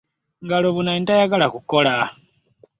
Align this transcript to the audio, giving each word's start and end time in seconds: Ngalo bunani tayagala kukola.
Ngalo 0.45 0.67
bunani 0.75 1.03
tayagala 1.07 1.47
kukola. 1.53 1.93